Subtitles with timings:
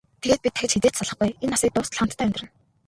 [0.21, 2.49] Тэгээд бид дахин хэзээ ч салахгүй, энэ насыг дуустал хамтдаа амьдарна.